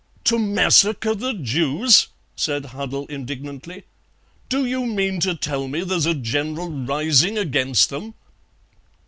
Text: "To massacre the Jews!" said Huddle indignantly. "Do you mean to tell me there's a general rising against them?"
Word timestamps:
"To 0.23 0.39
massacre 0.39 1.13
the 1.13 1.35
Jews!" 1.35 2.07
said 2.35 2.65
Huddle 2.65 3.05
indignantly. 3.05 3.83
"Do 4.49 4.65
you 4.65 4.87
mean 4.87 5.19
to 5.19 5.35
tell 5.35 5.67
me 5.67 5.81
there's 5.83 6.07
a 6.07 6.15
general 6.15 6.71
rising 6.71 7.37
against 7.37 7.91
them?" 7.91 8.15